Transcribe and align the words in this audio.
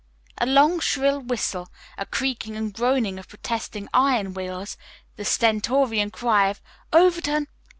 A 0.39 0.47
long 0.47 0.79
shrill 0.79 1.19
whistle, 1.21 1.69
a 1.95 2.07
creaking 2.07 2.55
and 2.55 2.73
groaning 2.73 3.19
of 3.19 3.27
protesting 3.27 3.87
iron 3.93 4.33
wheels, 4.33 4.75
the 5.15 5.23
stentorian 5.23 6.09
cry 6.09 6.47
of 6.49 6.59
"Overton! 6.91 7.47